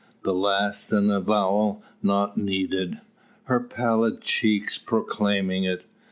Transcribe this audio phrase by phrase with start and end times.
[0.23, 2.99] The last an avowal not needed:
[3.43, 5.85] her pallid cheeks proclaiming it.